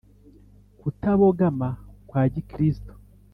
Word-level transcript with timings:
kutabogama 0.79 1.67
kwa 2.09 2.21
gikristo 2.33 2.93